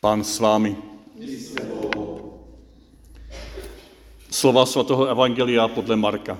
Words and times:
Pán 0.00 0.24
s 0.24 0.38
vámi. 0.38 0.76
Slova 4.30 4.66
svatého 4.66 5.06
Evangelia 5.06 5.68
podle 5.68 5.96
Marka. 5.96 6.38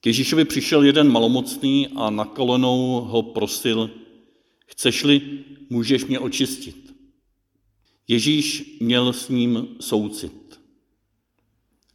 K 0.00 0.06
Ježíšovi 0.06 0.44
přišel 0.44 0.84
jeden 0.84 1.12
malomocný 1.12 1.88
a 1.96 2.10
na 2.10 2.24
kolenou 2.24 3.00
ho 3.00 3.22
prosil, 3.22 3.90
chceš-li, 4.66 5.44
můžeš 5.70 6.04
mě 6.04 6.18
očistit. 6.18 6.94
Ježíš 8.08 8.78
měl 8.80 9.12
s 9.12 9.28
ním 9.28 9.68
soucit. 9.80 10.60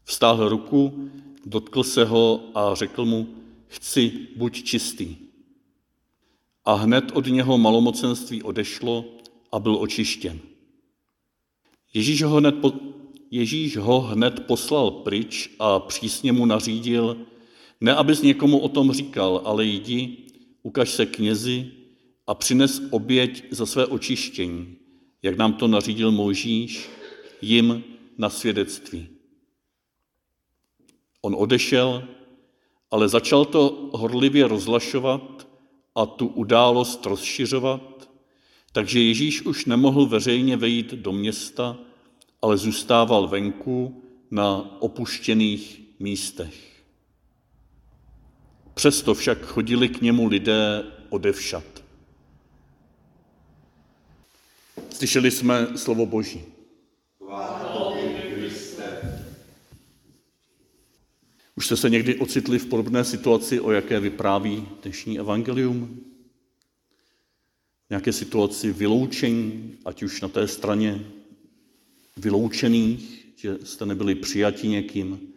Vstáhl 0.03 0.49
ruku, 0.49 1.09
dotkl 1.45 1.83
se 1.83 2.05
ho 2.05 2.43
a 2.55 2.75
řekl 2.75 3.05
mu, 3.05 3.27
chci, 3.67 4.27
buď 4.35 4.63
čistý. 4.63 5.28
A 6.69 6.73
hned 6.73 7.11
od 7.13 7.27
něho 7.27 7.57
malomocenství 7.57 8.43
odešlo 8.43 9.05
a 9.51 9.59
byl 9.59 9.75
očištěn. 9.75 10.39
Ježíš 11.93 12.23
ho 12.23 12.37
hned, 12.37 12.51
po, 12.51 12.73
Ježíš 13.31 13.77
ho 13.77 14.01
hned 14.01 14.45
poslal 14.45 14.91
pryč 14.91 15.49
a 15.59 15.79
přísně 15.79 16.31
mu 16.31 16.45
nařídil, 16.45 17.17
ne 17.81 17.95
abys 17.95 18.21
někomu 18.21 18.59
o 18.59 18.69
tom 18.69 18.91
říkal, 18.91 19.41
ale 19.45 19.65
jdi, 19.65 20.17
ukaž 20.63 20.89
se 20.89 21.05
knězi 21.05 21.71
a 22.27 22.33
přines 22.33 22.81
oběť 22.91 23.43
za 23.51 23.65
své 23.65 23.85
očištění, 23.85 24.75
jak 25.23 25.37
nám 25.37 25.53
to 25.53 25.67
nařídil 25.67 26.11
Mojžíš, 26.11 26.89
jim 27.41 27.83
na 28.17 28.29
svědectví. 28.29 29.07
On 31.21 31.35
odešel, 31.37 32.03
ale 32.91 33.09
začal 33.09 33.45
to 33.45 33.89
horlivě 33.93 34.47
rozlašovat 34.47 35.48
a 35.95 36.05
tu 36.05 36.27
událost 36.27 37.05
rozšiřovat, 37.05 38.09
takže 38.71 38.99
Ježíš 38.99 39.41
už 39.41 39.65
nemohl 39.65 40.05
veřejně 40.05 40.57
vejít 40.57 40.93
do 40.93 41.11
města, 41.11 41.77
ale 42.41 42.57
zůstával 42.57 43.27
venku 43.27 44.03
na 44.31 44.81
opuštěných 44.81 45.81
místech. 45.99 46.83
Přesto 48.73 49.13
však 49.13 49.41
chodili 49.41 49.89
k 49.89 50.01
němu 50.01 50.27
lidé 50.27 50.83
odevšat. 51.09 51.83
Slyšeli 54.89 55.31
jsme 55.31 55.77
slovo 55.77 56.05
Boží. 56.05 56.58
Už 61.59 61.65
jste 61.65 61.77
se 61.77 61.89
někdy 61.89 62.15
ocitli 62.15 62.59
v 62.59 62.65
podobné 62.65 63.03
situaci, 63.03 63.59
o 63.59 63.71
jaké 63.71 63.99
vypráví 63.99 64.67
dnešní 64.83 65.19
evangelium? 65.19 66.03
Nějaké 67.89 68.13
situaci 68.13 68.71
vyloučení, 68.71 69.77
ať 69.85 70.03
už 70.03 70.21
na 70.21 70.27
té 70.27 70.47
straně 70.47 71.05
vyloučených, 72.17 73.27
že 73.35 73.57
jste 73.63 73.85
nebyli 73.85 74.15
přijati 74.15 74.67
někým, 74.67 75.33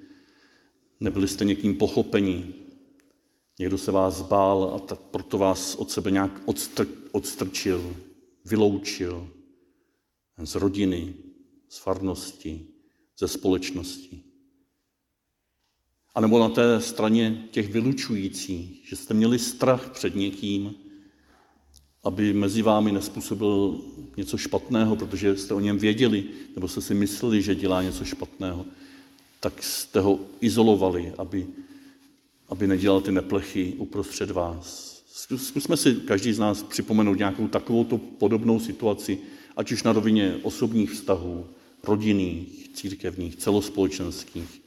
nebyli 1.01 1.29
jste 1.29 1.45
někým 1.45 1.75
pochopení, 1.75 2.55
někdo 3.59 3.79
se 3.79 3.93
vás 3.93 4.23
bál 4.23 4.73
a 4.77 4.79
tak 4.79 4.99
proto 5.01 5.39
vás 5.39 5.75
od 5.75 5.91
sebe 5.91 6.11
nějak 6.11 6.43
odstr, 6.45 6.87
odstrčil, 7.13 7.97
vyloučil 8.45 9.31
z 10.43 10.55
rodiny, 10.55 11.15
z 11.69 11.79
farnosti, 11.79 12.67
ze 13.19 13.29
společnosti. 13.29 14.32
A 16.15 16.21
nebo 16.21 16.39
na 16.39 16.49
té 16.49 16.81
straně 16.81 17.45
těch 17.51 17.73
vylučujících, 17.73 18.89
že 18.89 18.97
jste 18.97 19.15
měli 19.15 19.39
strach 19.39 19.91
před 19.91 20.15
někým, 20.15 20.75
aby 22.05 22.33
mezi 22.33 22.63
vámi 22.63 22.93
nespůsobil 22.93 23.81
něco 24.17 24.39
špatného, 24.39 24.97
protože 24.97 25.37
jste 25.37 25.55
o 25.55 25.61
něm 25.61 25.79
věděli, 25.79 26.25
nebo 26.55 26.69
jste 26.69 26.81
si 26.81 26.95
mysleli, 26.95 27.43
že 27.43 27.55
dělá 27.55 27.83
něco 27.83 28.05
špatného, 28.05 28.67
tak 29.41 29.63
jste 29.63 30.01
ho 30.01 30.21
izolovali, 30.41 31.13
aby, 31.19 31.47
aby 32.49 32.67
nedělal 32.67 33.01
ty 33.01 33.13
neplechy 33.13 33.75
uprostřed 33.79 34.31
vás. 34.31 34.93
Zkusme 35.37 35.77
si 35.77 35.95
každý 35.95 36.33
z 36.33 36.39
nás 36.39 36.63
připomenout 36.63 37.19
nějakou 37.19 37.49
takovou 37.49 37.85
podobnou 37.99 38.61
situaci, 38.61 39.19
ať 39.57 39.73
už 39.73 39.83
na 39.83 39.93
rovině 39.93 40.37
osobních 40.43 40.91
vztahů, 40.91 41.47
rodinných, 41.83 42.69
církevních, 42.75 43.37
celospolečenských. 43.37 44.62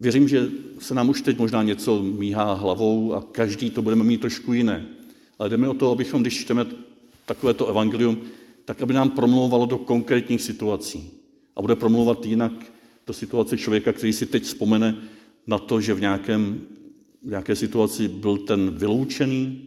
Věřím, 0.00 0.28
že 0.28 0.50
se 0.78 0.94
nám 0.94 1.08
už 1.08 1.22
teď 1.22 1.38
možná 1.38 1.62
něco 1.62 2.02
míhá 2.02 2.54
hlavou 2.54 3.14
a 3.14 3.22
každý 3.22 3.70
to 3.70 3.82
budeme 3.82 4.04
mít 4.04 4.20
trošku 4.20 4.52
jiné. 4.52 4.86
Ale 5.38 5.48
jdeme 5.48 5.68
o 5.68 5.74
to, 5.74 5.90
abychom, 5.90 6.22
když 6.22 6.40
čteme 6.40 6.66
takovéto 7.26 7.66
evangelium, 7.66 8.20
tak 8.64 8.82
aby 8.82 8.94
nám 8.94 9.10
promlouvalo 9.10 9.66
do 9.66 9.78
konkrétních 9.78 10.42
situací. 10.42 11.10
A 11.56 11.62
bude 11.62 11.76
promlouvat 11.76 12.26
jinak 12.26 12.52
do 13.06 13.12
situace 13.12 13.58
člověka, 13.58 13.92
který 13.92 14.12
si 14.12 14.26
teď 14.26 14.42
vzpomene 14.42 14.96
na 15.46 15.58
to, 15.58 15.80
že 15.80 15.94
v, 15.94 16.00
nějakém, 16.00 16.60
v 17.22 17.30
nějaké 17.30 17.56
situaci 17.56 18.08
byl 18.08 18.38
ten 18.38 18.70
vyloučený, 18.70 19.62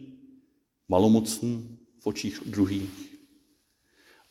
malomocný 0.88 1.78
v 2.00 2.06
očích 2.06 2.42
druhých. 2.46 2.90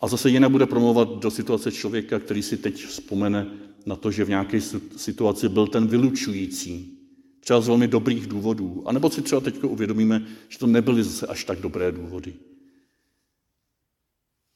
A 0.01 0.07
zase 0.07 0.29
jinak 0.29 0.51
bude 0.51 0.65
promlouvat 0.65 1.19
do 1.19 1.31
situace 1.31 1.71
člověka, 1.71 2.19
který 2.19 2.43
si 2.43 2.57
teď 2.57 2.85
vzpomene 2.85 3.47
na 3.87 3.95
to, 3.95 4.11
že 4.11 4.23
v 4.23 4.29
nějaké 4.29 4.61
situaci 4.95 5.49
byl 5.49 5.67
ten 5.67 5.87
vylučující, 5.87 6.93
třeba 7.39 7.61
z 7.61 7.67
velmi 7.67 7.87
dobrých 7.87 8.27
důvodů, 8.27 8.83
a 8.85 8.91
nebo 8.91 9.09
si 9.09 9.21
třeba 9.21 9.41
teď 9.41 9.63
uvědomíme, 9.63 10.27
že 10.49 10.59
to 10.59 10.67
nebyly 10.67 11.03
zase 11.03 11.27
až 11.27 11.43
tak 11.43 11.59
dobré 11.59 11.91
důvody. 11.91 12.33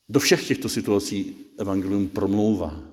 Do 0.09 0.19
všech 0.19 0.47
těchto 0.47 0.69
situací 0.69 1.35
evangelium 1.57 2.07
promlouvá. 2.07 2.83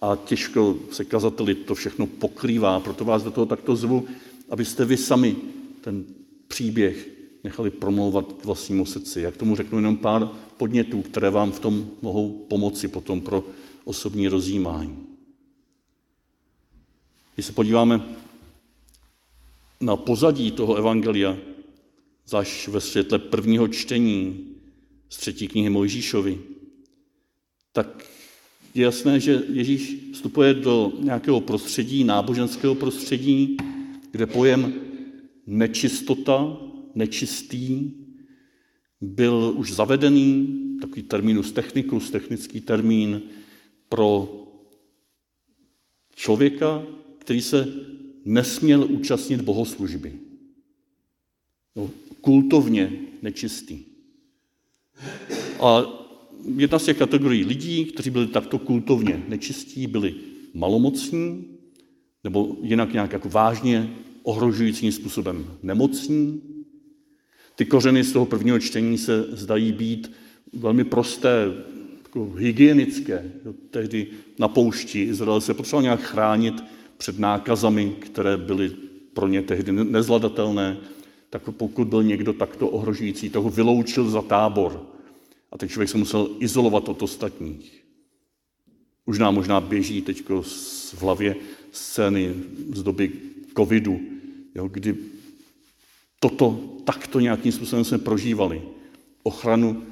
A 0.00 0.16
těžko 0.16 0.78
se 0.90 1.04
kazateli 1.04 1.54
to 1.54 1.74
všechno 1.74 2.06
pokrývá, 2.06 2.80
proto 2.80 3.04
vás 3.04 3.22
do 3.22 3.30
toho 3.30 3.46
takto 3.46 3.76
zvu, 3.76 4.06
abyste 4.50 4.84
vy 4.84 4.96
sami 4.96 5.36
ten 5.80 6.04
příběh 6.48 7.08
nechali 7.44 7.70
promlouvat 7.70 8.32
k 8.32 8.44
vlastnímu 8.44 8.86
srdci. 8.86 9.20
Jak 9.20 9.36
tomu 9.36 9.56
řeknu 9.56 9.78
jenom 9.78 9.96
pár 9.96 10.30
podnětů, 10.56 11.02
které 11.02 11.30
vám 11.30 11.52
v 11.52 11.60
tom 11.60 11.90
mohou 12.02 12.46
pomoci 12.48 12.88
potom 12.88 13.20
pro 13.20 13.44
osobní 13.84 14.28
rozjímání. 14.28 15.03
Když 17.34 17.46
se 17.46 17.52
podíváme 17.52 18.02
na 19.80 19.96
pozadí 19.96 20.50
toho 20.50 20.74
evangelia, 20.74 21.36
zaž 22.26 22.68
ve 22.68 22.80
světle 22.80 23.18
prvního 23.18 23.68
čtení 23.68 24.46
z 25.08 25.16
třetí 25.16 25.48
knihy 25.48 25.70
Mojžíšovi, 25.70 26.40
tak 27.72 28.06
je 28.74 28.82
jasné, 28.82 29.20
že 29.20 29.42
Ježíš 29.52 29.96
vstupuje 30.12 30.54
do 30.54 30.92
nějakého 31.00 31.40
prostředí, 31.40 32.04
náboženského 32.04 32.74
prostředí, 32.74 33.56
kde 34.10 34.26
pojem 34.26 34.74
nečistota, 35.46 36.56
nečistý, 36.94 37.90
byl 39.00 39.54
už 39.56 39.72
zavedený, 39.72 40.58
takový 40.80 41.02
terminus 41.02 41.52
technicus, 41.52 42.10
technický 42.10 42.60
termín 42.60 43.22
pro 43.88 44.28
člověka, 46.14 46.82
který 47.24 47.42
se 47.42 47.68
nesměl 48.24 48.86
účastnit 48.90 49.40
bohoslužby. 49.40 50.12
No, 51.76 51.90
kultovně 52.20 52.92
nečistý. 53.22 53.78
A 55.60 55.82
jedna 56.56 56.78
z 56.78 56.84
těch 56.84 56.98
kategorií 56.98 57.44
lidí, 57.44 57.84
kteří 57.84 58.10
byli 58.10 58.26
takto 58.26 58.58
kultovně 58.58 59.24
nečistí, 59.28 59.86
byli 59.86 60.14
malomocní, 60.54 61.44
nebo 62.24 62.56
jinak 62.62 62.92
nějak 62.92 63.12
jako 63.12 63.28
vážně 63.28 63.90
ohrožujícím 64.22 64.92
způsobem 64.92 65.46
nemocní. 65.62 66.42
Ty 67.56 67.64
kořeny 67.64 68.04
z 68.04 68.12
toho 68.12 68.26
prvního 68.26 68.58
čtení 68.58 68.98
se 68.98 69.26
zdají 69.32 69.72
být 69.72 70.12
velmi 70.52 70.84
prosté, 70.84 71.52
jako 72.02 72.32
hygienické. 72.36 73.32
Tehdy 73.70 74.06
na 74.38 74.48
poušti 74.48 75.02
Izrael 75.02 75.40
se 75.40 75.54
potřeboval 75.54 75.82
nějak 75.82 76.00
chránit 76.00 76.54
před 77.04 77.18
nákazami, 77.18 77.96
které 78.00 78.36
byly 78.36 78.72
pro 79.12 79.28
ně 79.28 79.42
tehdy 79.42 79.72
nezvladatelné, 79.72 80.76
tak 81.30 81.42
pokud 81.50 81.88
byl 81.88 82.02
někdo 82.02 82.32
takto 82.32 82.68
ohrožující, 82.68 83.30
toho 83.30 83.50
vyloučil 83.50 84.10
za 84.10 84.22
tábor. 84.22 84.86
A 85.52 85.58
ten 85.58 85.68
člověk 85.68 85.88
se 85.88 85.98
musel 85.98 86.28
izolovat 86.40 86.88
od 86.88 87.02
ostatních. 87.02 87.84
Už 89.04 89.18
nám 89.18 89.34
možná 89.34 89.60
běží 89.60 90.02
teď 90.02 90.24
v 90.94 91.02
hlavě 91.02 91.36
scény 91.72 92.34
z 92.72 92.82
doby 92.82 93.12
covidu, 93.56 94.00
jo, 94.54 94.68
kdy 94.68 94.96
toto 96.20 96.60
takto 96.84 97.20
nějakým 97.20 97.52
způsobem 97.52 97.84
jsme 97.84 97.98
prožívali. 97.98 98.62
Ochranu 99.22 99.84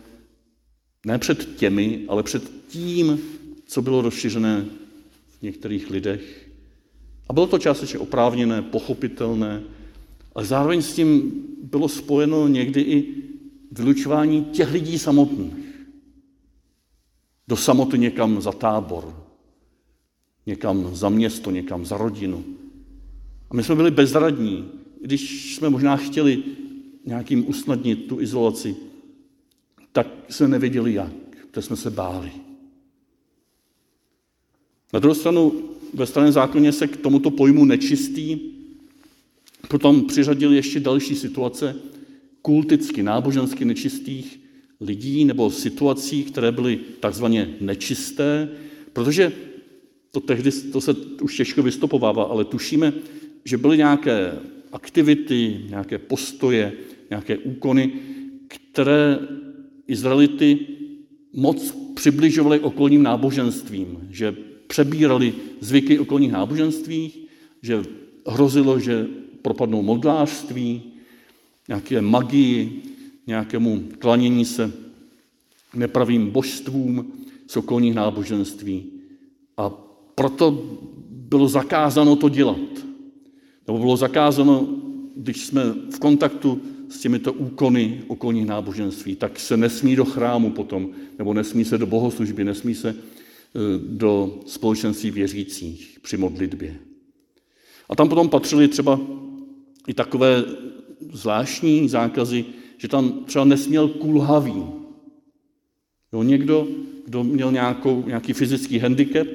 ne 1.07 1.19
před 1.19 1.57
těmi, 1.57 2.05
ale 2.09 2.23
před 2.23 2.51
tím, 2.69 3.21
co 3.67 3.83
bylo 3.83 4.03
rozšířené 4.03 4.65
v 5.39 5.43
některých 5.43 5.91
lidech, 5.91 6.52
a 7.29 7.33
bylo 7.33 7.47
to 7.47 7.59
částečně 7.59 7.99
oprávněné, 7.99 8.63
pochopitelné, 8.63 9.63
Ale 10.35 10.45
zároveň 10.45 10.83
s 10.83 10.95
tím 10.95 11.33
bylo 11.63 11.89
spojeno 11.89 12.49
někdy 12.49 12.81
i 12.81 13.15
vylučování 13.73 14.45
těch 14.45 14.73
lidí 14.73 14.99
samotných. 14.99 15.53
Do 17.49 17.57
samoty 17.57 17.99
někam 17.99 18.41
za 18.41 18.53
tábor, 18.53 19.27
někam 20.47 20.97
za 20.97 21.09
město, 21.09 21.51
někam 21.51 21.85
za 21.85 21.97
rodinu. 21.97 22.45
A 23.51 23.55
my 23.55 23.63
jsme 23.63 23.75
byli 23.75 23.91
bezradní, 23.91 24.69
když 25.01 25.57
jsme 25.57 25.71
možná 25.71 25.97
chtěli 25.97 26.43
nějakým 27.05 27.49
usnadnit 27.49 28.07
tu 28.07 28.21
izolaci, 28.21 28.77
tak 29.93 30.07
jsme 30.29 30.49
nevěděli 30.49 30.95
jak, 30.95 31.13
protože 31.51 31.67
jsme 31.67 31.77
se 31.77 31.91
báli. 31.91 32.33
Na 34.93 34.99
druhou 34.99 35.15
stranu 35.15 35.53
ve 35.95 36.07
starém 36.07 36.33
zákoně 36.33 36.73
se 36.73 36.87
k 36.87 36.97
tomuto 36.97 37.31
pojmu 37.31 37.65
nečistý 37.65 38.39
potom 39.69 40.07
přiřadil 40.07 40.53
ještě 40.53 40.81
další 40.81 41.17
situace 41.17 41.77
kulticky, 42.43 43.03
nábožensky 43.03 43.65
nečistých 43.65 44.41
lidí 44.81 45.25
nebo 45.25 45.51
situací, 45.51 46.25
které 46.25 46.53
byly 46.53 46.79
takzvaně 47.01 47.55
nečisté, 47.61 48.49
protože 48.93 49.33
to 50.11 50.21
tehdy 50.21 50.53
to 50.53 50.81
se 50.81 50.95
už 51.23 51.37
těžko 51.37 51.63
vystopovává, 51.63 52.25
ale 52.25 52.45
tušíme, 52.45 52.93
že 53.45 53.59
byly 53.59 53.77
nějaké 53.77 54.39
aktivity, 54.73 55.61
nějaké 55.69 55.99
postoje, 55.99 56.73
nějaké 57.11 57.39
úkony, 57.39 57.93
které 58.49 59.19
Izraelity 59.87 60.59
moc 61.33 61.77
přibližovaly 61.95 62.61
okolním 62.61 63.03
náboženstvím, 63.03 64.09
že 64.11 64.37
přebírali 64.73 65.35
zvyky 65.61 65.99
okolních 65.99 66.33
náboženství, 66.33 67.13
že 67.63 67.85
hrozilo, 68.27 68.81
že 68.81 69.07
propadnou 69.43 69.83
modlářství, 69.83 70.83
nějaké 71.69 72.01
magii, 72.01 72.83
nějakému 73.27 73.83
klanění 73.99 74.45
se 74.45 74.73
nepravým 75.75 76.31
božstvům 76.31 77.13
z 77.47 77.57
okolních 77.57 77.95
náboženství. 77.95 78.85
A 79.57 79.71
proto 80.15 80.65
bylo 81.11 81.49
zakázáno 81.49 82.17
to 82.17 82.29
dělat. 82.29 82.73
Nebo 83.67 83.79
bylo 83.79 83.97
zakázáno, 83.97 84.69
když 85.17 85.47
jsme 85.47 85.63
v 85.91 85.99
kontaktu 85.99 86.61
s 86.89 87.01
těmito 87.01 87.33
úkony 87.33 88.09
okolních 88.09 88.47
náboženství, 88.47 89.17
tak 89.17 89.41
se 89.41 89.57
nesmí 89.57 89.97
do 89.97 90.05
chrámu 90.05 90.51
potom, 90.51 90.91
nebo 91.19 91.35
nesmí 91.35 91.65
se 91.65 91.79
do 91.79 91.87
bohoslužby, 91.87 92.45
nesmí 92.45 92.75
se 92.75 92.97
do 93.79 94.41
společenství 94.47 95.11
věřících 95.11 95.99
při 96.03 96.17
modlitbě. 96.17 96.77
A 97.89 97.97
tam 97.97 98.09
potom 98.09 98.29
patřily 98.29 98.69
třeba 98.69 99.01
i 99.87 99.95
takové 99.95 100.45
zvláštní 101.13 101.89
zákazy, 101.89 102.45
že 102.79 102.89
tam 102.89 103.25
třeba 103.25 103.45
nesměl 103.45 103.89
kulhavý. 103.89 104.65
Jo, 106.13 106.23
někdo, 106.23 106.69
kdo 107.07 107.25
měl 107.25 107.53
nějakou, 107.53 108.05
nějaký 108.07 108.33
fyzický 108.33 108.79
handicap, 108.79 109.29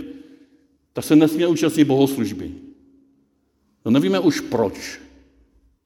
tak 0.93 1.05
se 1.05 1.15
nesměl 1.15 1.51
účastnit 1.51 1.85
bohoslužby. 1.85 2.51
No 3.85 3.91
nevíme 3.91 4.19
už 4.19 4.39
proč. 4.41 4.99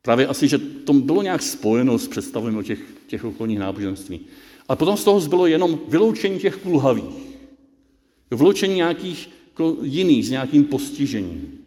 Právě 0.02 0.28
asi, 0.28 0.48
že 0.48 0.58
to 0.58 0.94
bylo 0.94 1.22
nějak 1.22 1.42
spojeno 1.42 1.98
s 1.98 2.08
představami 2.08 2.58
o 2.58 2.64
těch, 2.64 2.80
těch 3.08 3.26
okolních 3.26 3.60
náboženství. 3.60 4.20
A 4.68 4.76
potom 4.76 4.98
z 4.98 5.04
toho 5.04 5.20
zbylo 5.20 5.48
jenom 5.48 5.80
vyloučení 5.88 6.40
těch 6.40 6.56
kulhavých. 6.56 7.31
Vloučení 8.32 8.76
nějakých 8.76 9.30
jako 9.48 9.78
jiných 9.82 10.28
s 10.28 10.30
nějakým 10.30 10.64
postižením. 10.64 11.60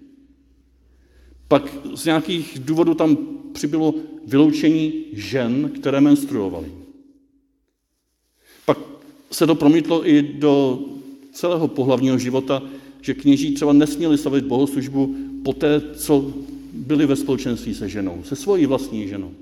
Pak 1.49 1.79
z 1.95 2.05
nějakých 2.05 2.59
důvodů 2.59 2.95
tam 2.95 3.19
přibylo 3.53 3.95
vyloučení 4.27 5.05
žen, 5.13 5.71
které 5.71 6.01
menstruovaly. 6.01 6.73
Pak 8.67 8.79
se 9.31 9.47
to 9.47 9.55
promítlo 9.55 10.09
i 10.09 10.23
do 10.23 10.81
celého 11.33 11.69
pohlavního 11.69 12.19
života, 12.19 12.63
že 13.01 13.15
kněží 13.15 13.55
třeba 13.55 13.73
nesměli 13.73 14.19
stavit 14.19 14.45
bohoslužbu 14.45 15.17
po 15.45 15.53
té, 15.53 15.81
co 15.95 16.33
byli 16.73 17.07
ve 17.07 17.17
společenství 17.17 17.75
se 17.75 17.89
ženou, 17.89 18.23
se 18.25 18.37
svojí 18.37 18.67
vlastní 18.67 19.09
ženou. 19.09 19.35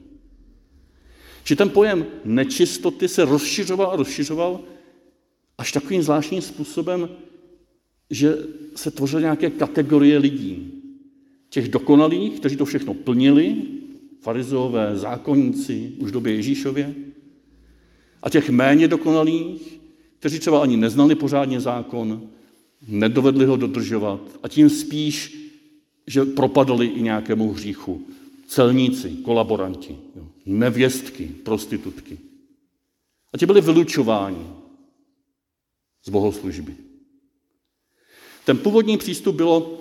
Že 1.44 1.56
ten 1.56 1.70
pojem 1.70 2.06
nečistoty 2.24 3.08
se 3.08 3.24
rozšiřoval 3.24 3.90
a 3.90 3.96
rozšiřoval 3.96 4.60
až 5.58 5.72
takovým 5.72 6.02
zvláštním 6.02 6.42
způsobem, 6.42 7.08
že 8.10 8.36
se 8.74 8.90
tvořily 8.90 9.22
nějaké 9.22 9.50
kategorie 9.50 10.18
lidí. 10.18 10.72
Těch 11.48 11.68
dokonalých, 11.68 12.40
kteří 12.40 12.56
to 12.56 12.64
všechno 12.64 12.94
plnili, 12.94 13.56
farizeové, 14.20 14.96
zákonníci 14.96 15.92
už 15.98 16.10
v 16.10 16.12
době 16.12 16.34
Ježíšově, 16.34 16.94
a 18.22 18.30
těch 18.30 18.50
méně 18.50 18.88
dokonalých, 18.88 19.80
kteří 20.18 20.38
třeba 20.38 20.62
ani 20.62 20.76
neznali 20.76 21.14
pořádně 21.14 21.60
zákon, 21.60 22.22
nedovedli 22.88 23.46
ho 23.46 23.56
dodržovat 23.56 24.20
a 24.42 24.48
tím 24.48 24.70
spíš, 24.70 25.38
že 26.06 26.24
propadali 26.24 26.86
i 26.86 27.02
nějakému 27.02 27.52
hříchu. 27.52 28.02
Celníci, 28.46 29.10
kolaboranti, 29.10 29.96
nevěstky, 30.46 31.30
prostitutky. 31.42 32.18
A 33.32 33.38
ti 33.38 33.46
byli 33.46 33.60
vylučováni 33.60 34.46
z 36.04 36.08
bohoslužby. 36.08 36.76
Ten 38.44 38.58
původní 38.58 38.98
přístup 38.98 39.36
bylo 39.36 39.78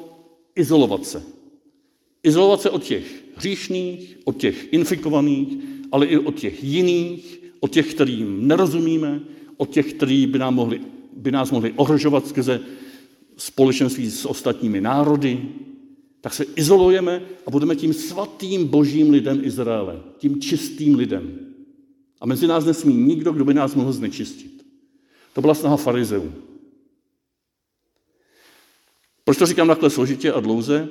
izolovat 0.55 1.05
se. 1.05 1.23
Izolovat 2.23 2.61
se 2.61 2.69
od 2.69 2.83
těch 2.83 3.23
hříšných, 3.35 4.17
od 4.23 4.37
těch 4.37 4.73
infikovaných, 4.73 5.57
ale 5.91 6.05
i 6.05 6.17
od 6.17 6.35
těch 6.35 6.63
jiných, 6.63 7.41
od 7.59 7.71
těch, 7.71 7.93
kterým 7.93 8.47
nerozumíme, 8.47 9.21
od 9.57 9.69
těch, 9.69 9.93
kteří 9.93 10.27
by, 10.27 10.39
nám 10.39 10.55
mohli, 10.55 10.81
by 11.17 11.31
nás 11.31 11.51
mohli 11.51 11.73
ohrožovat 11.75 12.27
skrze 12.27 12.59
společenství 13.37 14.09
s 14.09 14.25
ostatními 14.25 14.81
národy, 14.81 15.49
tak 16.21 16.33
se 16.33 16.45
izolujeme 16.55 17.21
a 17.45 17.51
budeme 17.51 17.75
tím 17.75 17.93
svatým 17.93 18.67
božím 18.67 19.09
lidem 19.09 19.41
Izraele, 19.43 19.99
tím 20.17 20.41
čistým 20.41 20.95
lidem. 20.95 21.39
A 22.21 22.25
mezi 22.25 22.47
nás 22.47 22.65
nesmí 22.65 22.93
nikdo, 22.93 23.31
kdo 23.31 23.45
by 23.45 23.53
nás 23.53 23.75
mohl 23.75 23.93
znečistit. 23.93 24.60
To 25.33 25.41
byla 25.41 25.53
snaha 25.53 25.77
farizeů. 25.77 26.33
Proč 29.23 29.37
to 29.37 29.45
říkám 29.45 29.67
takhle 29.67 29.89
složitě 29.89 30.33
a 30.33 30.39
dlouze? 30.39 30.89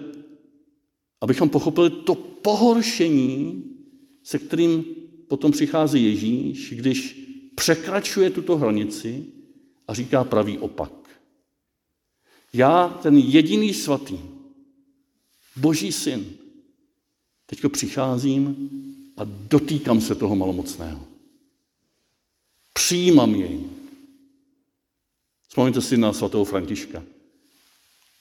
Abychom 1.20 1.48
pochopili 1.48 1.90
to 1.90 2.14
pohoršení, 2.14 3.64
se 4.22 4.38
kterým 4.38 4.84
potom 5.28 5.52
přichází 5.52 6.04
Ježíš, 6.04 6.72
když 6.76 7.28
překračuje 7.54 8.30
tuto 8.30 8.56
hranici 8.56 9.26
a 9.88 9.94
říká 9.94 10.24
pravý 10.24 10.58
opak. 10.58 10.92
Já, 12.52 12.88
ten 12.88 13.16
jediný 13.18 13.74
svatý, 13.74 14.18
boží 15.56 15.92
syn, 15.92 16.26
teďko 17.46 17.68
přicházím 17.68 18.70
a 19.16 19.22
dotýkám 19.24 20.00
se 20.00 20.14
toho 20.14 20.36
malomocného. 20.36 21.04
Přijímám 22.72 23.34
jej. 23.34 23.79
Vzpomeňte 25.50 25.82
si 25.82 25.98
na 25.98 26.14
svatého 26.14 26.46
Františka 26.46 27.02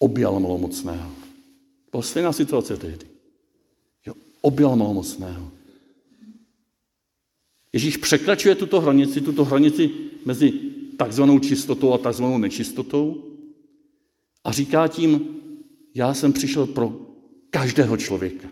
objal 0.02 0.40
malomocného. 0.42 1.12
Byla 1.92 2.04
stejná 2.04 2.34
situace 2.34 2.78
tehdy. 2.78 3.06
Jo, 4.06 4.14
objal 4.42 4.76
malomocného. 4.76 5.52
Ježíš 7.74 7.98
překračuje 7.98 8.56
tuto 8.56 8.82
hranici, 8.82 9.22
tuto 9.22 9.46
hranici 9.46 9.90
mezi 10.26 10.52
takzvanou 10.98 11.40
čistotou 11.40 11.94
a 11.94 11.98
takzvanou 11.98 12.38
nečistotou 12.38 13.24
a 14.44 14.52
říká 14.52 14.88
tím, 14.88 15.38
já 15.96 16.14
jsem 16.14 16.34
přišel 16.34 16.66
pro 16.66 16.98
každého 17.50 17.98
člověka. 17.98 18.50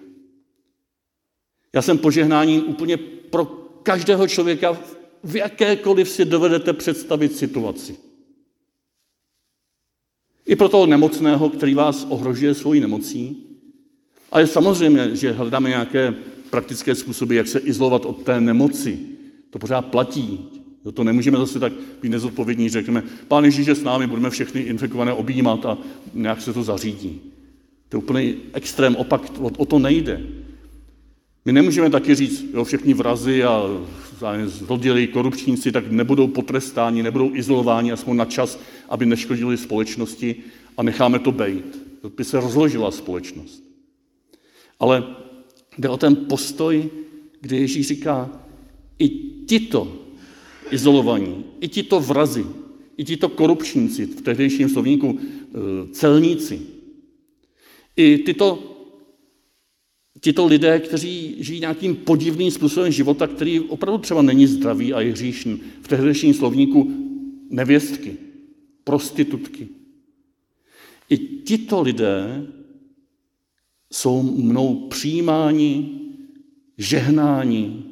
Já 1.74 1.82
jsem 1.82 1.98
požehnáním 1.98 2.70
úplně 2.70 2.98
pro 2.98 3.46
každého 3.84 4.28
člověka 4.28 4.78
v 5.24 5.36
jakékoliv 5.36 6.10
si 6.10 6.26
dovedete 6.26 6.74
představit 6.74 7.38
situaci. 7.38 8.07
I 10.48 10.56
pro 10.56 10.70
toho 10.70 10.86
nemocného, 10.86 11.50
který 11.50 11.74
vás 11.74 12.08
ohrožuje 12.10 12.54
svojí 12.54 12.80
nemocí. 12.82 13.44
A 14.32 14.39
je 14.39 14.48
samozřejmě, 14.48 15.16
že 15.16 15.32
hledáme 15.32 15.70
nějaké 15.70 16.13
praktické 16.50 16.96
způsoby, 16.96 17.38
jak 17.38 17.48
se 17.48 17.60
izolovat 17.60 18.06
od 18.06 18.24
té 18.24 18.42
nemoci. 18.42 19.00
To 19.50 19.60
pořád 19.60 19.82
platí. 19.82 20.39
To 20.94 21.04
nemůžeme 21.04 21.38
zase 21.38 21.60
tak 21.60 21.74
být 22.01 22.10
nezodpovědní, 22.10 22.70
řekneme, 22.70 23.04
pán 23.27 23.46
Ježíš 23.46 23.68
je 23.68 23.75
s 23.75 23.84
námi, 23.84 24.08
budeme 24.08 24.30
všechny 24.30 24.62
infikované 24.62 25.13
objímat 25.13 25.66
a 25.66 25.77
nějak 26.13 26.42
se 26.42 26.54
to 26.54 26.63
zařídí. 26.63 27.22
To 27.89 27.98
je 27.98 28.04
úplný 28.04 28.36
extrém, 28.54 28.96
opak, 28.96 29.22
o, 29.39 29.51
o 29.58 29.66
to 29.66 29.80
nejde. 29.80 30.22
My 31.46 31.54
nemůžeme 31.54 31.89
taky 31.89 32.16
říct, 32.16 32.46
jo, 32.54 32.63
všechny 32.63 32.94
vrazy 32.94 33.44
a 33.44 33.63
zloději, 34.46 35.08
korupčníci, 35.08 35.72
tak 35.72 35.92
nebudou 35.92 36.28
potrestáni, 36.28 37.04
nebudou 37.04 37.36
izolováni 37.36 37.92
aspoň 37.92 38.16
na 38.18 38.26
čas, 38.26 38.60
aby 38.90 39.06
neškodili 39.06 39.58
společnosti 39.58 40.36
a 40.78 40.84
necháme 40.84 41.20
to 41.20 41.32
bejt. 41.32 41.78
To 42.02 42.10
by 42.10 42.24
se 42.24 42.40
rozložila 42.40 42.92
společnost. 42.92 43.64
Ale 44.80 45.04
Jde 45.78 45.90
o 45.90 45.98
ten 45.98 46.16
postoj, 46.16 46.90
kdy 47.42 47.58
Ježíš 47.58 47.88
říká, 47.88 48.42
i 49.00 49.10
tito 49.46 49.98
izolovaní, 50.72 51.46
i 51.62 51.68
tito 51.68 52.00
vrazi, 52.00 52.46
i 52.98 53.06
tito 53.06 53.30
korupčníci, 53.30 54.06
v 54.06 54.22
tehdejším 54.22 54.70
slovníku 54.70 55.20
eh, 55.20 55.58
celníci, 55.92 56.62
i 57.96 58.18
tyto, 58.18 58.77
tyto 60.20 60.46
lidé, 60.46 60.80
kteří 60.80 61.36
žijí 61.40 61.60
nějakým 61.60 61.96
podivným 61.96 62.52
způsobem 62.52 62.92
života, 62.92 63.28
který 63.28 63.60
opravdu 63.60 63.98
třeba 63.98 64.22
není 64.22 64.48
zdravý 64.48 64.94
a 64.94 65.02
je 65.02 65.12
hříšný, 65.12 65.62
v 65.82 65.88
tehdejším 65.88 66.34
slovníku 66.34 66.92
nevěstky, 67.50 68.18
prostitutky. 68.84 69.68
I 71.10 71.18
tito 71.18 71.82
lidé 71.82 72.48
jsou 73.92 74.24
mnou 74.24 74.88
přijímáni, 74.88 76.00
žehnáni 76.78 77.84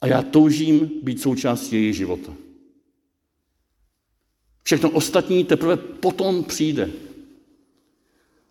a 0.00 0.06
já 0.06 0.22
toužím 0.22 0.90
být 1.02 1.20
součástí 1.20 1.76
jejich 1.76 1.96
života. 1.96 2.34
Všechno 4.62 4.90
ostatní 4.90 5.44
teprve 5.44 5.76
potom 5.76 6.44
přijde. 6.44 6.90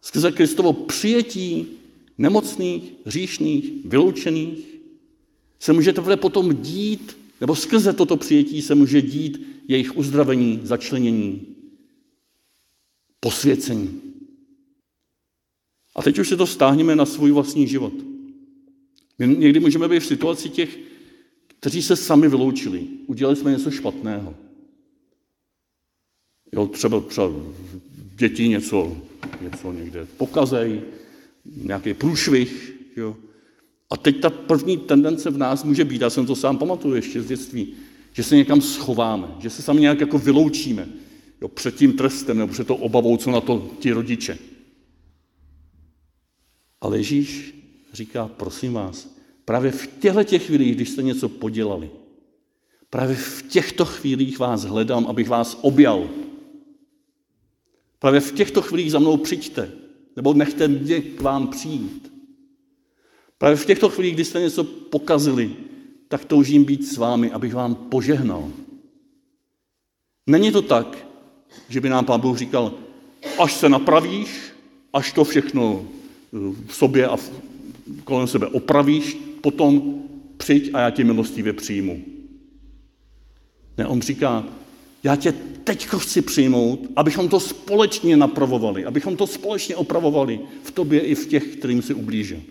Skrze 0.02 0.32
Kristovo 0.32 0.74
přijetí 0.74 1.68
nemocných, 2.18 2.94
hříšných, 3.06 3.72
vyloučených 3.86 4.66
se 5.60 5.74
může 5.74 5.94
teprve 5.94 6.18
potom 6.18 6.56
dít, 6.56 7.18
nebo 7.42 7.56
skrze 7.56 7.94
toto 7.94 8.18
přijetí 8.18 8.62
se 8.62 8.76
může 8.76 9.02
dít 9.02 9.62
jejich 9.68 9.98
uzdravení, 9.98 10.60
začlenění, 10.64 11.56
posvěcení. 13.20 14.02
A 15.96 16.02
teď 16.02 16.20
už 16.20 16.30
si 16.30 16.38
to 16.38 16.48
stáhneme 16.48 16.96
na 16.96 17.06
svůj 17.06 17.32
vlastní 17.32 17.68
život. 17.68 17.94
My 19.20 19.28
někdy 19.28 19.60
můžeme 19.60 19.88
být 19.88 20.00
v 20.00 20.06
situaci 20.06 20.50
těch, 20.50 20.80
kteří 21.48 21.82
se 21.82 21.96
sami 21.96 22.30
vyloučili. 22.30 22.88
Udělali 23.08 23.36
jsme 23.36 23.52
něco 23.52 23.72
špatného. 23.72 24.36
Jo, 26.54 26.68
třeba, 26.68 27.00
třeba 27.00 27.30
děti 28.20 28.48
něco, 28.48 28.98
něco 29.42 29.72
někde 29.72 30.08
pokazej, 30.18 30.82
nějaký 31.64 31.94
průšvih. 31.94 32.76
Jo. 32.96 33.16
A 33.90 33.98
teď 33.98 34.22
ta 34.22 34.30
první 34.30 34.78
tendence 34.78 35.30
v 35.30 35.38
nás 35.38 35.64
může 35.64 35.86
být, 35.86 36.02
já 36.02 36.10
jsem 36.10 36.26
to 36.26 36.36
sám 36.36 36.58
pamatuju 36.58 36.96
ještě 36.96 37.22
z 37.22 37.28
dětství, 37.28 37.74
že 38.14 38.24
se 38.24 38.36
někam 38.36 38.62
schováme, 38.62 39.28
že 39.40 39.50
se 39.50 39.62
sami 39.62 39.82
nějak 39.82 40.00
jako 40.00 40.18
vyloučíme 40.18 40.88
jo, 41.42 41.48
před 41.48 41.76
tím 41.76 41.94
trestem 41.94 42.38
nebo 42.38 42.54
před 42.54 42.68
tou 42.68 42.76
obavou, 42.76 43.18
co 43.18 43.32
na 43.32 43.42
to 43.42 43.70
ti 43.80 43.92
rodiče. 43.92 44.38
Ale 46.82 46.98
Ježíš 46.98 47.56
říká, 47.94 48.28
prosím 48.28 48.74
vás, 48.74 49.16
právě 49.46 49.72
v 49.72 49.88
těchto 49.88 50.24
těch 50.24 50.46
chvílích, 50.46 50.76
když 50.76 50.90
jste 50.90 51.04
něco 51.04 51.30
podělali, 51.30 51.90
právě 52.90 53.16
v 53.16 53.42
těchto 53.42 53.86
chvílích 53.86 54.40
vás 54.40 54.64
hledám, 54.64 55.08
abych 55.08 55.30
vás 55.30 55.60
objal. 55.62 56.10
Právě 58.00 58.20
v 58.20 58.32
těchto 58.32 58.62
chvílích 58.62 58.92
za 58.92 59.00
mnou 59.00 59.18
přijďte, 59.18 59.72
nebo 60.16 60.34
nechte 60.34 60.68
mě 60.68 61.02
k 61.02 61.22
vám 61.22 61.48
přijít. 61.48 62.14
Právě 63.38 63.58
v 63.58 63.66
těchto 63.66 63.90
chvílích, 63.90 64.14
kdy 64.14 64.26
jste 64.26 64.40
něco 64.40 64.64
pokazili, 64.64 65.56
tak 66.08 66.26
toužím 66.26 66.64
být 66.64 66.88
s 66.88 66.98
vámi, 66.98 67.32
abych 67.32 67.54
vám 67.54 67.76
požehnal. 67.76 68.52
Není 70.28 70.52
to 70.52 70.62
tak, 70.62 71.08
že 71.70 71.82
by 71.82 71.90
nám 71.90 72.06
Pán 72.06 72.20
Bůh 72.20 72.38
říkal, 72.38 72.74
až 73.40 73.54
se 73.54 73.70
napravíš, 73.70 74.42
až 74.94 75.14
to 75.14 75.24
všechno 75.24 75.88
v 76.66 76.76
sobě 76.76 77.08
a 77.08 77.18
kolem 78.04 78.28
sebe 78.28 78.48
opravíš, 78.48 79.18
potom 79.42 80.04
přijď 80.38 80.70
a 80.74 80.80
já 80.80 80.90
tě 80.90 81.04
milostivě 81.04 81.54
přijmu. 81.54 82.02
Ne, 83.78 83.88
on 83.88 84.02
říká, 84.02 84.46
já 85.04 85.16
tě 85.16 85.32
teď 85.64 85.88
chci 85.88 86.22
přijmout, 86.22 86.80
abychom 86.96 87.30
to 87.30 87.40
společně 87.40 88.18
napravovali, 88.18 88.86
abychom 88.86 89.18
to 89.18 89.28
společně 89.28 89.76
opravovali 89.76 90.40
v 90.64 90.72
tobě 90.72 91.00
i 91.00 91.16
v 91.16 91.28
těch, 91.28 91.56
kterým 91.56 91.82
si 91.82 91.94
ublížil. 91.94 92.42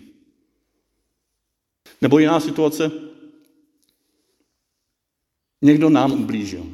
Nebo 2.00 2.18
jiná 2.18 2.40
situace, 2.40 2.92
někdo 5.62 5.90
nám 5.90 6.12
ublížil. 6.12 6.66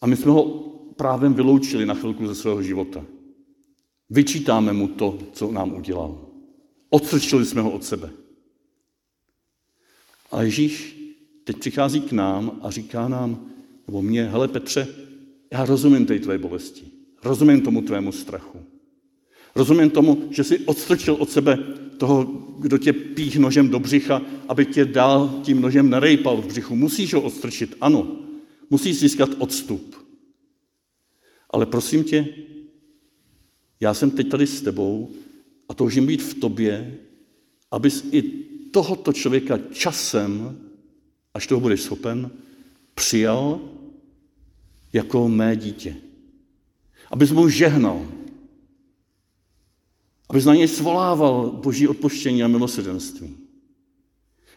A 0.00 0.06
my 0.06 0.16
jsme 0.16 0.32
ho 0.32 0.44
právem 0.96 1.34
vyloučili 1.34 1.86
na 1.86 1.94
chvilku 1.94 2.26
ze 2.26 2.34
svého 2.34 2.62
života. 2.62 3.04
Vyčítáme 4.10 4.72
mu 4.72 4.88
to, 4.88 5.18
co 5.32 5.52
nám 5.52 5.74
udělal. 5.74 6.28
Odstrčili 6.90 7.46
jsme 7.46 7.60
ho 7.60 7.70
od 7.70 7.84
sebe. 7.84 8.10
A 10.32 10.42
Ježíš 10.42 11.00
teď 11.44 11.56
přichází 11.56 12.00
k 12.00 12.12
nám 12.12 12.60
a 12.62 12.70
říká 12.70 13.08
nám, 13.08 13.53
nebo 13.86 14.02
mě, 14.02 14.24
hele 14.24 14.48
Petře, 14.48 14.88
já 15.52 15.64
rozumím 15.64 16.06
té 16.06 16.18
tvé 16.18 16.38
bolesti. 16.38 16.82
Rozumím 17.24 17.60
tomu 17.60 17.82
tvému 17.82 18.12
strachu. 18.12 18.58
Rozumím 19.56 19.90
tomu, 19.90 20.28
že 20.30 20.44
jsi 20.44 20.58
odstrčil 20.58 21.14
od 21.14 21.30
sebe 21.30 21.58
toho, 21.98 22.24
kdo 22.58 22.78
tě 22.78 22.92
pích 22.92 23.38
nožem 23.38 23.68
do 23.68 23.78
břicha, 23.78 24.22
aby 24.48 24.66
tě 24.66 24.84
dál 24.84 25.40
tím 25.42 25.60
nožem 25.60 25.90
nerejpal 25.90 26.36
v 26.36 26.46
břichu. 26.46 26.76
Musíš 26.76 27.14
ho 27.14 27.20
odstrčit, 27.20 27.76
ano. 27.80 28.16
Musíš 28.70 29.00
získat 29.00 29.30
odstup. 29.38 29.96
Ale 31.50 31.66
prosím 31.66 32.04
tě, 32.04 32.28
já 33.80 33.94
jsem 33.94 34.10
teď 34.10 34.28
tady 34.28 34.46
s 34.46 34.62
tebou 34.62 35.10
a 35.68 35.74
toužím 35.74 36.06
být 36.06 36.22
v 36.22 36.34
tobě, 36.34 36.98
abys 37.70 38.04
i 38.12 38.22
tohoto 38.70 39.12
člověka 39.12 39.58
časem, 39.72 40.58
až 41.34 41.46
toho 41.46 41.60
budeš 41.60 41.80
schopen, 41.82 42.30
přijal 42.94 43.60
jako 44.94 45.28
mé 45.28 45.56
dítě. 45.56 45.96
Abys 47.10 47.32
mu 47.32 47.48
žehnal. 47.48 48.06
Abys 50.28 50.44
na 50.44 50.54
něj 50.54 50.68
svolával 50.68 51.50
boží 51.62 51.88
odpuštění 51.88 52.42
a 52.42 52.48
milosrdenství. 52.48 53.36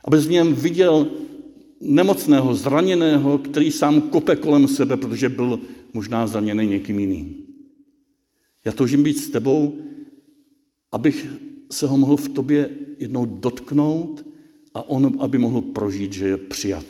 Abys 0.06 0.28
v 0.28 0.32
něm 0.32 0.56
viděl 0.56 1.12
nemocného, 1.82 2.56
zraněného, 2.56 3.38
který 3.38 3.72
sám 3.72 4.02
kope 4.02 4.36
kolem 4.36 4.68
sebe, 4.68 4.98
protože 4.98 5.30
byl 5.30 5.60
možná 5.94 6.28
zraněný 6.28 6.68
někým 6.68 7.00
jiným. 7.00 7.36
Já 8.66 8.72
toužím 8.72 9.04
být 9.04 9.18
s 9.18 9.30
tebou, 9.30 9.78
abych 10.92 11.28
se 11.72 11.88
ho 11.88 11.98
mohl 11.98 12.18
v 12.18 12.30
tobě 12.30 12.70
jednou 12.98 13.26
dotknout 13.26 14.26
a 14.74 14.90
on, 14.90 15.18
aby 15.20 15.38
mohl 15.38 15.62
prožít, 15.62 16.14
že 16.14 16.28
je 16.28 16.38
přijat. 16.38 16.86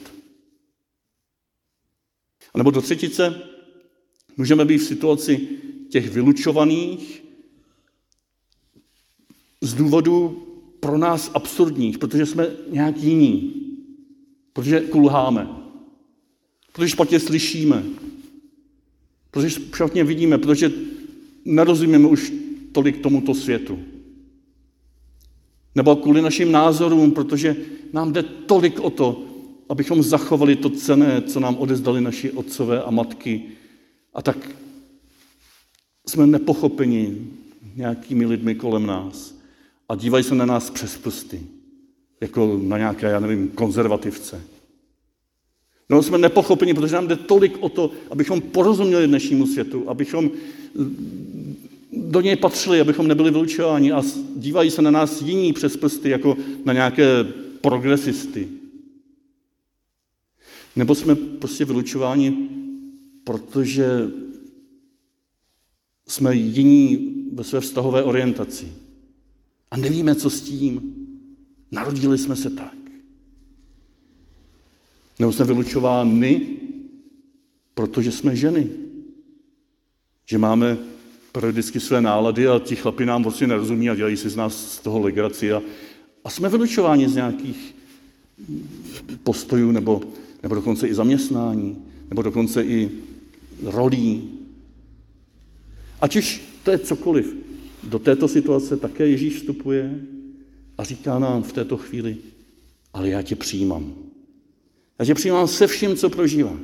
Nebo 2.58 2.72
do 2.72 2.82
třetice 2.82 3.42
můžeme 4.38 4.66
být 4.66 4.78
v 4.78 4.84
situaci 4.84 5.48
těch 5.90 6.10
vylučovaných 6.10 7.24
z 9.62 9.74
důvodu 9.74 10.44
pro 10.80 10.98
nás 10.98 11.32
absurdních, 11.34 11.98
protože 11.98 12.26
jsme 12.26 12.48
nějak 12.70 12.98
jiní, 12.98 13.54
protože 14.54 14.80
kulháme, 14.80 15.48
protože 16.74 16.90
špatně 16.90 17.20
slyšíme, 17.20 17.84
protože 19.32 19.50
špatně 19.50 20.04
vidíme, 20.04 20.38
protože 20.38 20.72
nerozumíme 21.46 22.08
už 22.08 22.34
tolik 22.72 23.02
tomuto 23.02 23.34
světu. 23.34 23.80
Nebo 25.76 25.96
kvůli 25.96 26.22
našim 26.22 26.52
názorům, 26.52 27.12
protože 27.12 27.56
nám 27.94 28.14
jde 28.14 28.24
tolik 28.24 28.80
o 28.80 28.90
to, 28.90 29.27
abychom 29.70 30.04
zachovali 30.04 30.56
to 30.56 30.70
cené, 30.70 31.22
co 31.22 31.40
nám 31.40 31.58
odezdali 31.58 32.02
naši 32.02 32.32
otcové 32.32 32.84
a 32.84 32.92
matky. 32.92 33.44
A 34.14 34.22
tak 34.22 34.38
jsme 36.08 36.28
nepochopeni 36.28 37.18
nějakými 37.76 38.26
lidmi 38.26 38.56
kolem 38.56 38.86
nás 38.86 39.36
a 39.90 39.96
dívají 39.96 40.24
se 40.24 40.36
na 40.36 40.46
nás 40.46 40.70
přes 40.70 40.98
prsty, 40.98 41.42
jako 42.22 42.60
na 42.64 42.78
nějaké, 42.78 43.08
já 43.08 43.20
nevím, 43.20 43.48
konzervativce. 43.48 44.42
No 45.90 46.04
jsme 46.04 46.18
nepochopeni, 46.18 46.74
protože 46.74 46.96
nám 46.96 47.08
jde 47.08 47.16
tolik 47.16 47.58
o 47.60 47.70
to, 47.70 47.92
abychom 48.12 48.42
porozuměli 48.42 49.08
dnešnímu 49.08 49.48
světu, 49.48 49.90
abychom 49.90 50.32
do 51.94 52.22
něj 52.22 52.36
patřili, 52.36 52.82
abychom 52.82 53.08
nebyli 53.08 53.32
vylučováni 53.32 53.92
a 53.92 54.04
dívají 54.36 54.72
se 54.72 54.82
na 54.82 54.92
nás 54.92 55.22
jiní 55.22 55.54
přes 55.54 55.78
prsty 55.78 56.10
jako 56.10 56.38
na 56.66 56.74
nějaké 56.74 57.24
progresisty. 57.62 58.48
Nebo 60.78 60.96
jsme 60.96 61.16
prostě 61.16 61.66
vylučováni, 61.66 62.50
protože 63.24 64.12
jsme 66.08 66.36
jiní 66.36 67.14
ve 67.34 67.44
své 67.44 67.62
vztahové 67.62 68.04
orientaci. 68.04 68.74
A 69.72 69.78
nevíme, 69.78 70.16
co 70.16 70.30
s 70.30 70.42
tím. 70.42 70.96
Narodili 71.72 72.18
jsme 72.18 72.36
se 72.36 72.50
tak. 72.50 72.78
Nebo 75.20 75.34
jsme 75.34 75.46
vylučováni, 75.46 76.58
protože 77.74 78.12
jsme 78.12 78.36
ženy. 78.36 78.70
Že 80.26 80.38
máme 80.38 80.78
periodicky 81.32 81.80
své 81.80 82.02
nálady 82.02 82.48
a 82.48 82.60
ti 82.60 82.76
chlapi 82.76 83.06
nám 83.06 83.24
vlastně 83.24 83.48
nerozumí 83.48 83.90
a 83.90 83.96
dělají 83.96 84.18
si 84.18 84.30
z 84.30 84.36
nás 84.36 84.74
z 84.74 84.80
toho 84.80 85.00
legraci 85.00 85.54
a, 85.54 85.62
a 86.24 86.30
jsme 86.30 86.50
vylučováni 86.50 87.10
z 87.10 87.16
nějakých 87.16 87.76
postojů 89.24 89.72
nebo, 89.72 90.02
nebo 90.48 90.56
dokonce 90.56 90.88
i 90.88 90.94
zaměstnání, 90.94 91.78
nebo 92.10 92.22
dokonce 92.22 92.64
i 92.64 92.92
rolí. 93.64 94.30
Ať 96.02 96.16
už 96.16 96.42
to 96.64 96.72
je 96.72 96.80
cokoliv, 96.80 97.36
do 97.84 98.00
této 98.00 98.28
situace 98.28 98.78
také 98.78 99.08
Ježíš 99.08 99.36
vstupuje 99.36 100.00
a 100.78 100.84
říká 100.84 101.20
nám 101.20 101.44
v 101.44 101.54
této 101.54 101.78
chvíli, 101.78 102.18
ale 102.94 103.10
já 103.10 103.22
tě 103.22 103.36
přijímám. 103.36 103.94
Já 105.00 105.06
tě 105.06 105.14
přijímám 105.14 105.48
se 105.48 105.68
vším, 105.68 105.96
co 105.96 106.10
prožíváš. 106.10 106.60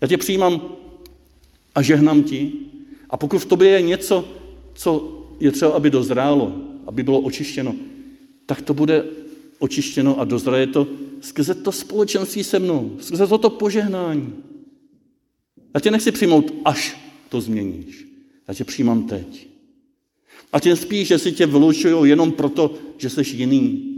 Já 0.00 0.08
tě 0.08 0.16
přijímám 0.16 0.68
a 1.74 1.82
žehnám 1.82 2.22
ti. 2.22 2.52
A 3.10 3.16
pokud 3.16 3.38
v 3.38 3.46
tobě 3.46 3.68
je 3.68 3.82
něco, 3.82 4.28
co 4.74 5.20
je 5.40 5.50
třeba, 5.50 5.72
aby 5.72 5.90
dozrálo, 5.90 6.52
aby 6.86 7.02
bylo 7.02 7.20
očištěno, 7.20 7.74
tak 8.46 8.62
to 8.62 8.74
bude 8.74 9.04
očištěno 9.58 10.20
a 10.20 10.24
dozraje 10.24 10.66
to 10.66 10.86
skrze 11.24 11.54
to 11.54 11.72
společenství 11.72 12.44
se 12.44 12.58
mnou, 12.58 12.96
skrze 13.00 13.26
toto 13.26 13.50
požehnání. 13.50 14.32
Já 15.74 15.80
tě 15.80 15.90
nechci 15.90 16.12
přijmout, 16.12 16.54
až 16.64 17.00
to 17.28 17.40
změníš. 17.40 18.06
Já 18.48 18.54
tě 18.54 18.64
přijímám 18.64 19.06
teď. 19.06 19.48
A 20.52 20.60
tím 20.60 20.76
spíš, 20.76 21.08
že 21.08 21.18
si 21.18 21.32
tě 21.32 21.46
vylučují 21.46 22.10
jenom 22.10 22.32
proto, 22.32 22.74
že 22.98 23.10
jsi 23.10 23.22
jiný, 23.36 23.94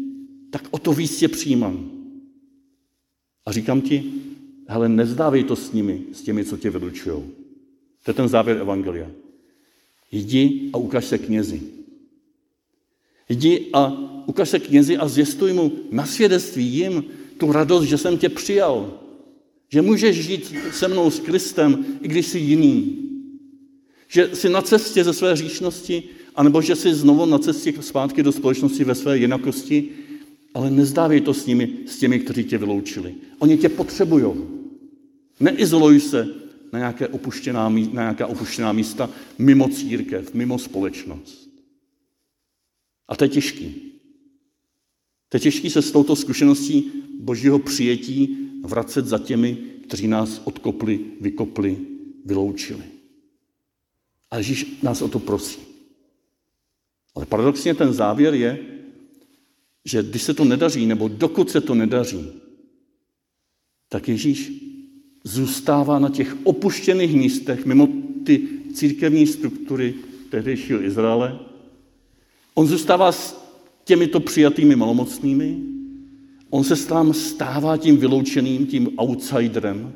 tak 0.51 0.69
o 0.71 0.79
to 0.79 0.93
víc 0.93 1.19
tě 1.19 1.29
přijímám. 1.29 1.91
A 3.47 3.53
říkám 3.53 3.81
ti, 3.81 4.13
hele, 4.67 4.89
nezdávej 4.89 5.45
to 5.45 5.57
s 5.57 5.73
nimi, 5.73 6.03
s 6.13 6.23
těmi, 6.23 6.45
co 6.45 6.57
tě 6.57 6.71
vylučují. 6.71 7.23
To 8.03 8.11
je 8.11 8.15
ten 8.15 8.29
závěr 8.29 8.57
Evangelia. 8.57 9.11
Jdi 10.13 10.71
a 10.73 10.77
ukaž 10.79 11.05
se 11.05 11.19
knězi. 11.19 11.63
Jdi 13.29 13.71
a 13.73 13.93
ukaž 14.27 14.49
se 14.49 14.59
knězi 14.59 14.97
a 14.97 15.09
zvěstuj 15.09 15.53
mu 15.53 15.73
na 15.91 16.07
svědectví 16.07 16.65
jim 16.67 17.05
tu 17.39 17.53
radost, 17.53 17.85
že 17.85 17.99
jsem 17.99 18.19
tě 18.19 18.29
přijal. 18.29 19.01
Že 19.69 19.83
můžeš 19.83 20.27
žít 20.27 20.55
se 20.73 20.89
mnou 20.89 21.11
s 21.11 21.21
Kristem, 21.21 21.85
i 22.01 22.09
když 22.09 22.27
jsi 22.27 22.39
jiný. 22.39 23.03
Že 24.09 24.31
jsi 24.33 24.49
na 24.49 24.63
cestě 24.63 25.05
ze 25.05 25.13
své 25.13 25.37
říšnosti, 25.37 26.03
anebo 26.35 26.63
že 26.63 26.77
jsi 26.77 26.95
znovu 26.95 27.27
na 27.27 27.39
cestě 27.39 27.73
zpátky 27.81 28.23
do 28.23 28.33
společnosti 28.33 28.85
ve 28.85 28.95
své 28.95 29.19
jinakosti, 29.19 29.89
ale 30.55 30.71
nezdávej 30.71 31.21
to 31.21 31.35
s 31.35 31.47
nimi, 31.47 31.73
s 31.87 31.99
těmi, 31.99 32.19
kteří 32.19 32.45
tě 32.45 32.59
vyloučili. 32.59 33.15
Oni 33.39 33.59
tě 33.59 33.69
potřebují. 33.69 34.27
Neizoluj 35.41 36.01
se 36.01 36.29
na, 36.73 36.79
nějaké 36.79 37.09
opuštěná, 37.09 37.69
na 37.69 38.03
nějaká 38.03 38.27
opuštěná 38.27 38.73
místa 38.73 39.11
mimo 39.39 39.69
církev, 39.69 40.35
mimo 40.35 40.59
společnost. 40.59 41.49
A 43.09 43.17
to 43.17 43.25
je 43.25 43.29
těžký. 43.29 43.93
To 45.29 45.37
je 45.37 45.41
těžký 45.41 45.71
se 45.71 45.83
s 45.83 45.91
touto 45.91 46.17
zkušeností 46.17 46.93
božího 47.21 47.59
přijetí 47.59 48.37
vracet 48.63 49.07
za 49.07 49.19
těmi, 49.19 49.59
kteří 49.83 50.09
nás 50.09 50.41
odkopli, 50.45 51.01
vykopli, 51.21 51.79
vyloučili. 52.25 52.83
A 54.31 54.37
Ježíš 54.37 54.79
nás 54.83 55.03
o 55.03 55.09
to 55.09 55.19
prosí. 55.19 55.61
Ale 57.15 57.27
paradoxně 57.27 57.75
ten 57.75 57.93
závěr 57.93 58.35
je, 58.35 58.59
že 59.85 60.03
když 60.03 60.23
se 60.23 60.35
to 60.35 60.45
nedaří, 60.45 60.87
nebo 60.87 61.09
dokud 61.09 61.51
se 61.51 61.61
to 61.61 61.75
nedaří, 61.75 62.27
tak 63.89 64.09
Ježíš 64.09 64.53
zůstává 65.25 65.99
na 65.99 66.09
těch 66.09 66.37
opuštěných 66.43 67.15
místech, 67.15 67.67
mimo 67.67 67.89
ty 68.25 68.49
církevní 68.75 69.27
struktury 69.27 69.95
tehdejšího 70.31 70.83
Izraele. 70.83 71.39
On 72.55 72.67
zůstává 72.67 73.13
s 73.13 73.46
těmito 73.87 74.21
přijatými 74.21 74.77
malomocnými, 74.77 75.63
on 76.51 76.65
se 76.65 76.87
tam 76.87 77.15
stává 77.15 77.77
tím 77.77 77.97
vyloučeným, 77.97 78.67
tím 78.67 78.91
outsiderem. 78.99 79.93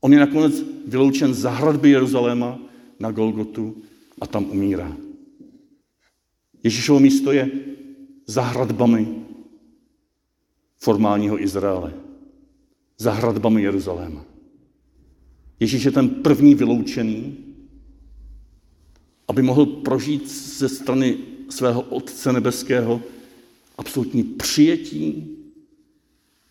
On 0.00 0.12
je 0.12 0.18
nakonec 0.18 0.64
vyloučen 0.86 1.34
za 1.34 1.50
hradby 1.50 1.90
Jeruzaléma 1.90 2.58
na 3.00 3.10
Golgotu 3.10 3.76
a 4.20 4.26
tam 4.26 4.44
umírá. 4.50 4.96
Ježíšovo 6.64 7.00
místo 7.00 7.32
je 7.32 7.50
za 8.26 8.42
hradbami 8.42 9.08
formálního 10.76 11.42
Izraele, 11.42 11.94
za 12.98 13.12
hradbami 13.12 13.62
Jeruzaléma. 13.62 14.24
Ježíš 15.60 15.84
je 15.84 15.90
ten 15.90 16.08
první 16.08 16.54
vyloučený, 16.54 17.36
aby 19.28 19.42
mohl 19.42 19.66
prožít 19.66 20.30
ze 20.30 20.68
strany 20.68 21.37
svého 21.48 21.82
Otce 21.82 22.32
Nebeského 22.32 23.02
absolutní 23.78 24.22
přijetí, 24.22 25.36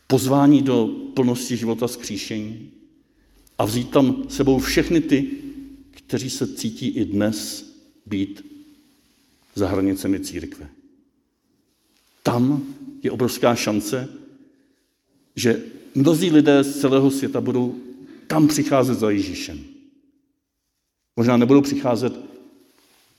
pozvání 0.08 0.62
do 0.62 0.88
plnosti 1.14 1.58
života 1.58 1.88
skříšení 1.88 2.72
a 3.58 3.66
vzít 3.66 3.90
tam 3.90 4.24
sebou 4.30 4.60
všechny 4.60 5.02
ty, 5.02 5.32
kteří 5.92 6.30
se 6.30 6.48
cítí 6.56 6.88
i 6.88 7.06
dnes 7.06 7.70
být 8.06 8.46
za 9.56 9.68
hranicemi 9.68 10.20
církve. 10.20 10.70
Tam 12.24 12.64
je 13.04 13.12
obrovská 13.12 13.56
šance, 13.56 14.10
že 15.36 15.64
mnozí 15.96 16.32
lidé 16.32 16.64
z 16.64 16.80
celého 16.80 17.12
světa 17.12 17.42
budou 17.42 17.76
tam 18.28 18.48
přicházet 18.48 19.00
za 19.00 19.10
Ježíšem. 19.10 19.64
Možná 21.16 21.38
nebudou 21.38 21.62
přicházet 21.62 22.14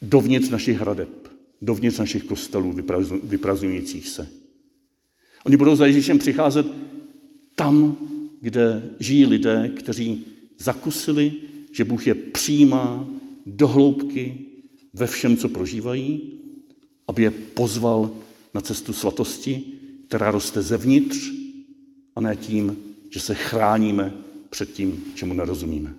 dovnitř 0.03 0.49
našich 0.49 0.79
hradeb, 0.79 1.28
dovnitř 1.63 1.99
našich 1.99 2.25
kostelů 2.25 2.75
vyprazňujících 3.23 4.09
se. 4.09 4.29
Oni 5.45 5.57
budou 5.57 5.77
za 5.77 5.87
Ježíšem 5.87 6.19
přicházet 6.19 6.67
tam, 7.55 7.97
kde 8.41 8.91
žijí 8.99 9.27
lidé, 9.27 9.71
kteří 9.77 10.27
zakusili, 10.59 11.33
že 11.73 11.85
Bůh 11.85 12.07
je 12.07 12.15
přijímá 12.15 13.09
do 13.47 13.69
hloubky 13.69 14.39
ve 14.95 15.07
všem, 15.07 15.37
co 15.37 15.49
prožívají, 15.49 16.33
aby 17.09 17.23
je 17.23 17.31
pozval 17.31 18.11
na 18.55 18.61
cestu 18.61 18.93
svatosti, 18.93 19.63
která 20.07 20.31
roste 20.31 20.63
zevnitř 20.63 21.31
a 22.17 22.21
ne 22.21 22.37
tím, 22.37 22.77
že 23.11 23.21
se 23.21 23.35
chráníme 23.35 24.13
před 24.51 24.73
tím, 24.73 25.05
čemu 25.15 25.35
nerozumíme. 25.35 25.95